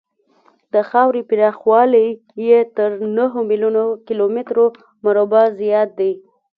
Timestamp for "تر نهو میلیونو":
2.77-3.83